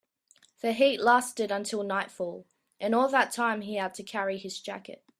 The 0.61 0.73
heat 0.73 0.99
lasted 0.99 1.51
until 1.51 1.83
nightfall, 1.83 2.47
and 2.79 2.95
all 2.95 3.07
that 3.09 3.31
time 3.31 3.61
he 3.61 3.75
had 3.75 3.93
to 3.93 4.03
carry 4.03 4.39
his 4.39 4.59
jacket. 4.59 5.03